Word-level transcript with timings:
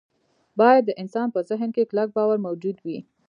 باید 0.59 0.83
د 0.85 0.91
انسان 1.01 1.27
په 1.35 1.39
ذهن 1.49 1.69
کې 1.75 1.89
کلک 1.89 2.09
باور 2.17 2.37
موجود 2.47 2.77
وي 2.85 2.97